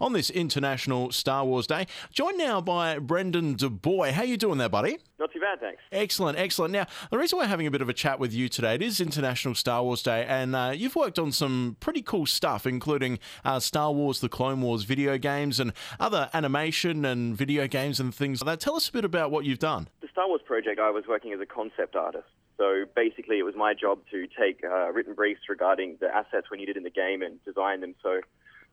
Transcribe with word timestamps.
on 0.00 0.12
this 0.12 0.30
International 0.30 1.10
Star 1.10 1.44
Wars 1.44 1.66
Day. 1.66 1.86
Joined 2.12 2.38
now 2.38 2.60
by 2.60 2.98
Brendan 2.98 3.54
Du 3.54 3.68
Bois. 3.68 4.12
How 4.12 4.22
you 4.22 4.36
doing 4.36 4.58
there, 4.58 4.68
buddy? 4.68 4.98
Not 5.18 5.32
too 5.32 5.40
bad, 5.40 5.58
thanks. 5.58 5.82
Excellent, 5.90 6.38
excellent. 6.38 6.72
Now, 6.72 6.86
the 7.10 7.18
reason 7.18 7.38
we're 7.38 7.46
having 7.46 7.66
a 7.66 7.70
bit 7.70 7.82
of 7.82 7.88
a 7.88 7.92
chat 7.92 8.20
with 8.20 8.32
you 8.32 8.48
today, 8.48 8.76
it 8.76 8.82
is 8.82 9.00
International 9.00 9.56
Star 9.56 9.82
Wars 9.82 10.02
Day, 10.02 10.24
and 10.28 10.54
uh, 10.54 10.72
you've 10.74 10.94
worked 10.94 11.18
on 11.18 11.32
some 11.32 11.76
pretty 11.80 12.02
cool 12.02 12.26
stuff, 12.26 12.64
including 12.64 13.18
uh, 13.44 13.58
Star 13.58 13.90
Wars, 13.90 14.20
the 14.20 14.28
Clone 14.28 14.62
Wars 14.62 14.84
video 14.84 15.18
games, 15.18 15.58
and 15.58 15.72
other 15.98 16.30
animation 16.32 17.04
and 17.04 17.36
video 17.36 17.66
games 17.66 17.98
and 17.98 18.14
things 18.14 18.40
like 18.40 18.58
that. 18.58 18.64
Tell 18.64 18.76
us 18.76 18.88
a 18.88 18.92
bit 18.92 19.04
about 19.04 19.32
what 19.32 19.44
you've 19.44 19.58
done. 19.58 19.88
The 20.00 20.08
Star 20.12 20.28
Wars 20.28 20.42
project, 20.44 20.78
I 20.78 20.90
was 20.90 21.04
working 21.08 21.32
as 21.32 21.40
a 21.40 21.46
concept 21.46 21.96
artist. 21.96 22.28
So 22.56 22.84
basically, 22.94 23.38
it 23.38 23.44
was 23.44 23.54
my 23.56 23.74
job 23.74 24.00
to 24.12 24.26
take 24.40 24.62
uh, 24.64 24.92
written 24.92 25.14
briefs 25.14 25.42
regarding 25.48 25.96
the 26.00 26.14
assets 26.14 26.48
we 26.50 26.58
needed 26.58 26.76
in 26.76 26.84
the 26.84 26.90
game 26.90 27.22
and 27.22 27.42
design 27.44 27.80
them. 27.80 27.94
So 28.02 28.20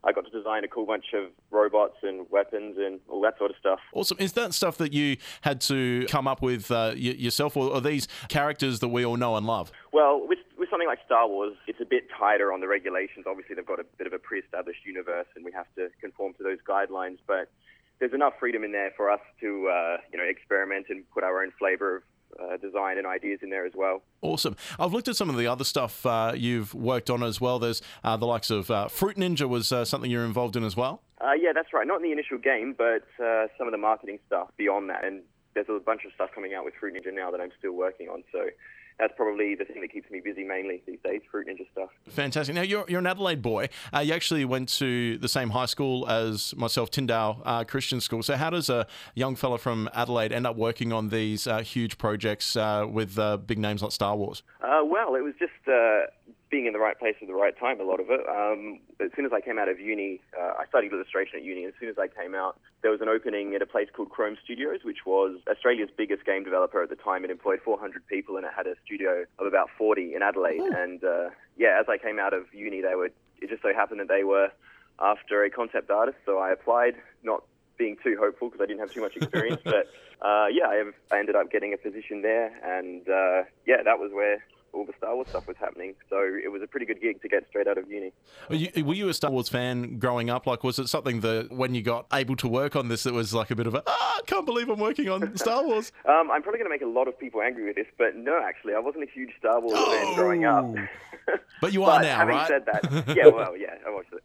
I 0.06 0.12
got 0.12 0.26
to 0.26 0.32
design 0.32 0.64
a 0.64 0.68
cool 0.68 0.86
bunch 0.86 1.06
of 1.14 1.32
robots 1.50 1.98
and 2.04 2.28
weapons 2.30 2.78
and 2.78 3.00
all 3.10 3.21
that 3.21 3.38
sort 3.38 3.52
of 3.52 3.57
stuff. 3.57 3.79
Awesome. 3.93 4.18
Is 4.20 4.34
that 4.34 4.54
stuff 4.54 4.78
that 4.78 4.93
you 4.93 5.18
had 5.42 5.62
to 5.62 6.06
come 6.10 6.28
up 6.28 6.42
with 6.42 6.70
uh, 6.70 6.92
y- 6.92 7.16
yourself, 7.18 7.57
or 7.57 7.74
are 7.74 7.82
these 7.82 8.07
characters 8.29 8.79
that 8.79 8.89
we 8.89 9.04
all 9.04 9.18
know 9.18 9.36
and 9.36 9.48
love? 9.48 9.71
Well, 9.92 10.26
with, 10.28 10.39
with 10.57 10.70
something 10.70 10.88
like 10.88 11.00
Star 11.06 11.28
Wars, 11.28 11.56
it's 11.68 11.82
a 11.82 11.86
bit 11.86 12.07
tighter 12.18 12.54
on 12.54 12.60
the 12.60 12.68
regulations. 12.68 13.26
Obviously, 13.28 13.56
they've 13.56 13.65
got 13.65 13.79
a 13.79 13.86
bit 13.98 14.06
of 14.06 14.14
a 14.14 14.20
pre 14.20 14.39
established 14.39 14.86
universe, 14.86 15.28
and 15.36 15.43
we 15.43 15.52
have 15.52 15.68
to 15.76 15.89
conform 16.00 16.34
to 16.36 16.43
those 16.43 16.60
guidelines. 16.68 17.18
But 17.26 17.50
there's 18.00 18.14
enough 18.14 18.34
freedom 18.40 18.64
in 18.64 18.71
there 18.71 18.92
for 18.96 19.10
us 19.10 19.21
to, 19.40 19.70
uh, 19.70 19.98
you 20.12 20.18
know, 20.20 20.26
experiment 20.26 20.87
and 20.90 21.10
put 21.12 21.24
our 21.24 21.42
own 21.42 21.51
flavor 21.57 21.98
of 21.98 22.04
uh, 22.42 22.57
design 22.57 22.98
and 22.98 23.07
ideas 23.07 23.39
in 23.42 23.50
there 23.50 23.66
as 23.66 23.74
well. 23.75 24.02
Awesome. 24.21 24.56
I've 24.80 24.93
looked 24.93 25.07
at 25.07 25.16
some 25.16 25.30
of 25.30 25.38
the 25.38 25.48
other 25.48 25.64
stuff 25.64 26.06
uh, 26.06 26.34
you've 26.36 26.74
worked 26.74 27.10
on 27.10 27.24
as 27.24 27.39
well. 27.39 27.60
There's 27.60 27.82
uh, 28.04 28.18
the 28.18 28.26
likes 28.26 28.50
of 28.50 28.70
uh, 28.71 28.88
Fruit 28.88 29.18
Ninja 29.18 29.48
was 29.48 29.71
uh, 29.71 29.86
something 29.86 30.10
you're 30.10 30.26
involved 30.26 30.56
in 30.56 30.64
as 30.64 30.76
well. 30.76 31.02
Uh, 31.21 31.32
yeah, 31.40 31.52
that's 31.54 31.74
right. 31.74 31.88
Not 31.88 31.98
in 31.98 32.03
the 32.03 32.12
initial 32.12 32.38
game, 32.38 32.76
but 32.78 33.03
some 33.58 33.67
of 33.67 33.72
the 33.72 33.78
marketing 33.78 34.20
stuff 34.28 34.50
beyond 34.58 34.90
that. 34.90 35.06
And 35.06 35.22
there's 35.56 35.67
a 35.70 35.80
bunch 35.80 36.06
of 36.06 36.11
stuff 36.14 36.30
coming 36.36 36.53
out 36.53 36.66
with 36.66 36.73
Fruit 36.80 36.94
Ninja 36.94 37.14
now 37.14 37.31
that 37.31 37.42
I'm 37.42 37.52
still 37.58 37.72
working 37.72 38.09
on. 38.09 38.23
So 38.31 38.45
that's 39.00 39.14
probably 39.17 39.56
the 39.56 39.66
thing 39.66 39.81
that 39.81 39.92
keeps 39.92 40.09
me 40.09 40.22
busy 40.23 40.44
mainly 40.44 40.81
these 40.86 41.00
days, 41.03 41.22
Fruit 41.30 41.47
Ninja 41.47 41.70
stuff. 41.72 41.89
Fantastic. 42.09 42.56
Now, 42.56 42.62
you're, 42.62 42.86
you're 42.88 43.00
an 43.00 43.08
Adelaide 43.08 43.42
boy. 43.42 43.70
Uh, 43.94 44.00
you 44.00 44.14
actually 44.14 44.45
went 44.45 44.70
to 44.78 45.17
the 45.17 45.28
same 45.28 45.50
high 45.50 45.66
school 45.66 46.08
as 46.08 46.56
myself, 46.56 46.92
Tyndale 46.92 47.42
uh, 47.45 47.64
Christian 47.64 48.00
School. 48.00 48.23
So, 48.23 48.36
how 48.36 48.50
does 48.50 48.70
a 48.70 48.88
young 49.16 49.36
fella 49.36 49.58
from 49.58 49.89
Adelaide 49.94 50.31
end 50.31 50.45
up 50.47 50.56
working 50.56 50.94
on 50.94 51.09
these 51.09 51.47
uh, 51.47 51.59
huge 51.59 51.97
projects 51.97 52.56
uh, 52.56 52.86
with 52.90 53.17
uh, 53.19 53.38
big 53.38 53.59
names 53.59 53.81
like 53.81 53.92
Star 53.92 54.16
Wars? 54.16 54.44
Uh, 54.62 54.81
well, 54.86 55.16
it 55.16 55.22
was 55.22 55.34
just 55.40 55.52
being 56.50 56.68
in 56.68 56.74
the 56.74 56.80
right 56.80 56.98
place 56.98 57.16
at 57.22 57.28
the 57.28 57.34
right 57.34 57.58
time, 57.58 57.80
a 57.80 57.84
lot 57.84 58.00
of 58.00 58.08
it. 58.10 58.22
Um, 58.30 58.80
as 59.00 59.12
soon 59.16 59.26
as 59.26 59.32
I 59.34 59.42
came 59.42 59.58
out 59.58 59.68
of 59.68 59.80
uni, 59.80 60.22
uh, 60.40 60.54
I 60.60 60.66
studied 60.70 60.94
illustration 60.94 61.40
at 61.40 61.44
uni. 61.44 61.66
As 61.66 61.74
soon 61.80 61.90
as 61.90 61.96
I 61.98 62.08
came 62.08 62.36
out, 62.36 62.60
there 62.82 62.92
was 62.92 63.02
an 63.02 63.10
opening 63.10 63.56
at 63.56 63.62
a 63.62 63.66
place 63.66 63.88
called 63.92 64.10
Krome 64.10 64.36
Studios, 64.44 64.80
which 64.84 65.06
was 65.06 65.40
Australia's 65.50 65.90
biggest 65.96 66.26
game 66.26 66.44
developer 66.44 66.84
at 66.84 66.90
the 66.90 66.96
time. 66.96 67.26
It 67.26 67.32
employed 67.32 67.60
400 67.64 68.06
people 68.08 68.38
and 68.38 68.46
it 68.46 68.52
had 68.56 68.68
a 68.68 68.76
studio 68.86 69.26
of 69.40 69.48
about 69.48 69.70
40 69.78 70.14
in 70.14 70.22
Adelaide. 70.22 70.62
Oh. 70.62 70.74
And 70.76 71.04
uh, 71.04 71.30
yeah, 71.58 71.78
as 71.80 71.88
I 71.90 71.98
came 71.98 72.20
out 72.20 72.34
of 72.34 72.46
uni, 72.54 72.82
they 72.82 72.96
were. 72.96 73.09
It 73.42 73.50
just 73.50 73.64
so 73.64 73.74
happened 73.74 74.00
that 74.00 74.08
they 74.08 74.24
were 74.24 74.50
after 75.00 75.44
a 75.44 75.50
concept 75.50 75.92
artist, 75.92 76.18
so 76.26 76.38
I 76.38 76.52
applied, 76.52 76.96
not 77.22 77.44
being 77.78 77.98
too 78.02 78.16
hopeful 78.20 78.50
because 78.50 78.64
I 78.64 78.66
didn't 78.66 78.80
have 78.80 78.92
too 78.92 79.02
much 79.02 79.16
experience. 79.18 79.62
but 79.66 79.88
uh, 80.22 80.48
yeah, 80.52 80.68
I, 80.68 80.76
have, 80.76 80.94
I, 81.12 81.20
ended 81.20 81.36
up 81.36 81.52
getting 81.52 81.74
a 81.74 81.78
position 81.78 82.22
there, 82.22 82.52
and 82.64 83.02
uh, 83.09 83.44
yeah, 83.66 83.84
that 83.84 84.00
was 84.00 84.12
where 84.14 84.46
all 84.76 84.86
the 84.86 84.94
Star 84.98 85.16
Wars 85.16 85.28
stuff 85.30 85.48
was 85.48 85.58
happening. 85.58 85.95
So 86.09 86.18
it 86.20 86.52
was 86.52 86.62
a 86.62 86.68
pretty 86.68 86.86
good 86.86 87.02
gig 87.02 87.22
to 87.22 87.30
get 87.30 87.48
straight 87.48 87.68
out 87.68 87.78
of 87.78 87.90
uni. 87.90 88.12
Were 88.50 88.56
you, 88.56 88.86
were 88.86 88.94
you 88.94 89.09
a 89.09 89.14
Star 89.14 89.31
Wars 89.31 89.50
fan 89.50 89.98
growing 89.98 90.30
up? 90.30 90.45
Like, 90.45 90.64
was 90.64 90.78
it 90.80 90.88
something 90.88 91.22
that 91.22 91.52
when 91.52 91.73
you 91.73 91.81
got 91.81 92.06
able 92.12 92.36
to 92.38 92.48
work 92.48 92.76
on 92.76 92.90
this, 92.90 93.06
it 93.06 93.14
was 93.14 93.34
like 93.34 93.52
a 93.52 93.56
bit 93.56 93.68
of 93.68 93.76
a, 93.76 93.84
ah, 93.88 94.18
I 94.18 94.22
can't 94.28 94.46
believe 94.46 94.70
I'm 94.70 94.80
working 94.80 95.09
on 95.09 95.36
Star 95.38 95.66
Wars? 95.66 95.92
um, 96.08 96.30
I'm 96.31 96.44
probably 96.44 96.59
going 96.59 96.70
to 96.70 96.76
make 96.76 96.81
a 96.81 96.86
lot 96.86 97.08
of 97.08 97.18
people 97.20 97.42
angry 97.42 97.66
with 97.66 97.76
this, 97.76 97.88
but 97.98 98.16
no, 98.16 98.40
actually, 98.44 98.73
I 98.73 98.80
wasn't 98.80 99.06
a 99.06 99.12
huge 99.12 99.31
Star 99.40 99.59
Wars 99.59 99.74
oh. 99.75 99.91
fan 99.91 100.16
growing 100.16 100.46
up. 100.46 100.66
but 101.62 101.74
you 101.74 101.84
are 101.84 102.00
but 102.00 102.03
now, 102.03 102.18
having 102.18 102.36
right? 102.36 102.47
said 102.47 102.66
that, 102.66 102.84
yeah, 103.16 103.28
well, 103.28 103.56
yeah, 103.57 103.75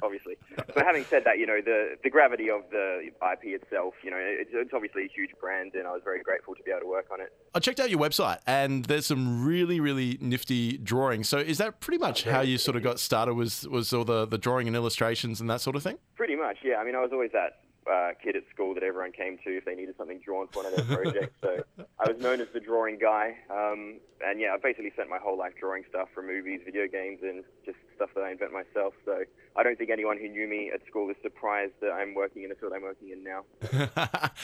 obviously. 0.03 0.37
But 0.56 0.84
having 0.84 1.05
said 1.05 1.25
that, 1.25 1.38
you 1.38 1.47
know, 1.47 1.61
the, 1.65 1.97
the 2.03 2.11
gravity 2.11 2.50
of 2.50 2.62
the 2.71 3.11
IP 3.32 3.61
itself, 3.61 3.94
you 4.03 4.11
know, 4.11 4.19
it's, 4.19 4.50
it's 4.53 4.72
obviously 4.75 5.05
a 5.05 5.09
huge 5.09 5.31
brand, 5.41 5.75
and 5.75 5.87
I 5.87 5.93
was 5.93 6.03
very 6.05 6.22
grateful 6.22 6.55
to 6.55 6.62
be 6.62 6.71
able 6.71 6.81
to 6.81 6.88
work 6.88 7.06
on 7.12 7.21
it. 7.21 7.32
I 7.55 7.61
checked 7.61 7.81
out 7.81 7.91
your 7.91 8.00
website, 8.00 8.38
and 8.47 8.84
there's 8.84 9.06
some 9.06 9.44
really, 9.44 9.81
really 9.81 10.19
nifty 10.21 10.40
drawings 10.45 10.78
drawing. 10.84 11.25
So 11.25 11.39
is 11.39 11.59
that 11.59 11.81
pretty 11.81 11.99
much 11.99 12.25
how 12.25 12.41
you 12.41 12.59
sort 12.59 12.77
of 12.77 12.83
got 12.83 12.99
started? 12.99 13.34
Was 13.34 13.67
was 13.69 13.93
all 13.93 14.05
the 14.05 14.27
the 14.27 14.39
drawing 14.39 14.67
and 14.67 14.77
illustrations 14.77 15.41
and 15.41 15.49
that 15.51 15.61
sort 15.61 15.77
of 15.77 15.83
thing? 15.83 15.99
Pretty 16.17 16.37
much, 16.37 16.59
yeah. 16.62 16.77
I 16.77 16.84
mean, 16.84 16.95
I 16.95 17.01
was 17.01 17.11
always 17.12 17.31
that 17.33 17.61
uh, 17.91 18.11
kid 18.23 18.37
at 18.37 18.43
school 18.55 18.75
that 18.75 18.83
everyone 18.83 19.12
came 19.12 19.39
to 19.45 19.56
if 19.56 19.65
they 19.65 19.75
needed 19.75 19.95
something 19.99 20.21
drawn 20.25 20.47
for 20.49 20.62
one 20.62 20.73
of 20.73 20.77
their 20.77 20.97
projects. 20.97 21.34
so 21.41 21.62
I 21.99 22.11
was 22.11 22.21
known 22.21 22.41
as 22.41 22.49
the 22.53 22.61
drawing 22.61 22.99
guy. 22.99 23.37
Um, 23.51 24.01
and 24.25 24.39
yeah, 24.39 24.55
I 24.55 24.59
basically 24.62 24.91
spent 24.93 25.09
my 25.09 25.19
whole 25.19 25.37
life 25.37 25.55
drawing 25.59 25.84
stuff 25.89 26.09
from 26.15 26.27
movies, 26.27 26.61
video 26.65 26.87
games, 26.87 27.21
and 27.23 27.43
just 27.65 27.79
stuff 27.97 28.11
that 28.15 28.21
I 28.21 28.31
invent 28.31 28.53
myself. 28.53 28.95
So 29.05 29.25
I 29.56 29.62
don't 29.62 29.77
think 29.77 29.91
anyone 29.91 30.19
who 30.19 30.29
knew 30.29 30.47
me 30.47 30.71
at 30.73 30.81
school 30.87 31.11
is 31.11 31.17
surprised 31.23 31.73
that 31.81 31.91
I'm 31.91 32.15
working 32.15 32.43
in 32.43 32.50
the 32.50 32.55
field 32.55 32.73
I'm 32.75 32.83
working 32.83 33.11
in 33.11 33.25
now. 33.25 33.45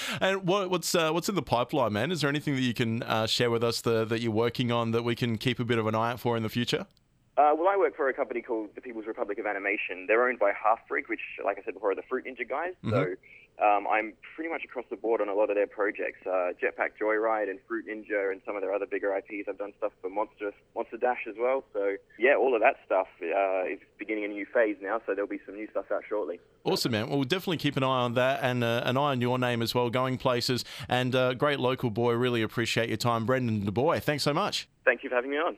and 0.21 0.47
what, 0.47 0.71
what's 0.71 0.95
uh, 0.95 1.11
what's 1.12 1.29
in 1.29 1.35
the 1.35 1.43
pipeline, 1.43 1.93
man? 1.93 2.11
Is 2.11 2.23
there 2.23 2.31
anything 2.31 2.55
that 2.55 2.62
you 2.62 2.75
can 2.75 3.03
uh, 3.03 3.27
share 3.27 3.51
with 3.51 3.62
us 3.62 3.81
the, 3.81 4.05
that 4.06 4.21
you're 4.21 4.33
working 4.33 4.73
on 4.73 4.91
that 4.93 5.05
we 5.05 5.15
can 5.15 5.39
keep 5.39 5.61
a 5.61 5.65
bit 5.65 5.79
of 5.79 5.87
an 5.87 5.95
eye 5.95 6.12
out 6.12 6.21
for 6.21 6.37
in 6.37 6.43
the 6.43 6.49
future? 6.49 6.87
Uh, 7.37 7.53
well, 7.57 7.69
I 7.69 7.77
work 7.77 7.97
for 7.97 8.09
a 8.09 8.15
company 8.15 8.41
called 8.41 8.71
the 8.75 8.81
People's 8.81 9.07
Republic 9.07 9.39
of 9.39 9.47
Animation. 9.47 10.07
They're 10.09 10.27
owned 10.27 10.39
by 10.39 10.53
Halfbrick, 10.53 11.09
which, 11.09 11.21
like 11.45 11.59
I 11.59 11.63
said 11.63 11.75
before, 11.75 11.91
are 11.91 11.95
the 11.95 12.03
Fruit 12.09 12.25
Ninja 12.25 12.49
guys. 12.49 12.73
Mm-hmm. 12.83 12.91
So 12.91 13.15
um, 13.63 13.87
I'm 13.91 14.13
pretty 14.35 14.51
much 14.51 14.65
across 14.65 14.85
the 14.91 14.97
board 14.97 15.21
on 15.21 15.29
a 15.29 15.35
lot 15.35 15.51
of 15.51 15.57
their 15.57 15.67
projects. 15.67 16.27
Uh, 16.27 16.53
Jetpack 16.61 16.97
Joyride 17.01 17.49
and 17.49 17.59
Fruit 17.67 17.87
Ninja 17.89 18.33
and 18.33 18.41
some 18.45 18.57
of 18.57 18.63
their 18.63 18.73
other 18.73 18.87
bigger 18.87 19.15
IPs. 19.17 19.49
I've 19.49 19.59
done 19.59 19.73
stuff 19.79 19.93
for 20.03 20.11
Monster 20.11 20.53
Monster 20.75 20.99
Dash 20.99 21.27
as 21.29 21.37
well. 21.39 21.65
So 21.73 21.97
yeah, 22.19 22.37
all 22.37 22.55
of 22.55 22.61
that 22.61 22.77
stuff 22.85 23.09
uh, 23.23 23.65
is 23.65 23.81
beginning 23.99 24.25
a 24.25 24.29
new 24.29 24.47
phase 24.53 24.77
now. 24.83 25.01
So 25.07 25.15
there'll 25.15 25.29
be 25.29 25.41
some 25.47 25.57
new 25.57 25.69
stuff 25.71 25.87
out 25.91 26.03
shortly. 26.09 26.39
Awesome, 26.65 26.93
man. 26.93 27.09
Well, 27.09 27.19
we'll 27.19 27.25
definitely 27.25 27.59
keep 27.59 27.77
an 27.77 27.83
eye 27.83 27.87
on 27.87 28.15
that 28.15 28.41
and 28.43 28.63
uh, 28.63 28.83
an 28.85 28.97
eye 28.97 29.13
on 29.13 29.21
your 29.21 29.39
name 29.39 29.63
as 29.63 29.75
well, 29.75 29.89
going 29.89 30.19
places. 30.19 30.65
And 30.89 31.15
uh, 31.15 31.35
great 31.35 31.61
local 31.61 31.91
boy. 31.91 32.13
Really 32.13 32.43
appreciate 32.43 32.89
your 32.89 32.99
time, 32.99 33.25
Brendan 33.25 33.65
Du 33.65 33.73
Bois. 33.73 34.01
Thanks 34.01 34.23
so 34.23 34.35
much. 34.35 34.69
Thank 34.85 35.03
you 35.03 35.09
for 35.09 35.15
having 35.17 35.31
me 35.31 35.39
on. 35.39 35.57